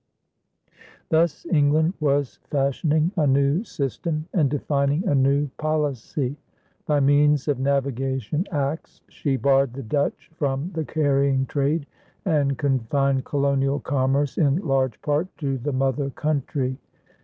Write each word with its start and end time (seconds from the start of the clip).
Thus 1.09 1.45
England 1.51 1.93
was 1.99 2.39
fashioning 2.49 3.11
a 3.15 3.27
new 3.27 3.63
system 3.63 4.25
and 4.33 4.49
defining 4.49 5.07
a 5.07 5.13
new 5.13 5.49
policy. 5.59 6.37
By 6.87 7.01
means 7.01 7.47
of 7.47 7.59
navigation 7.59 8.47
acts, 8.51 9.01
she 9.09 9.37
barred 9.37 9.73
the 9.75 9.83
Dutch 9.83 10.31
from 10.33 10.71
the 10.73 10.85
carrying 10.85 11.45
trade 11.45 11.85
and 12.25 12.57
confined 12.57 13.25
colonial 13.25 13.79
commerce 13.79 14.39
in 14.39 14.55
large 14.55 14.99
part 15.03 15.27
to 15.37 15.59
the 15.59 15.71
mother 15.71 16.09
country. 16.09 16.79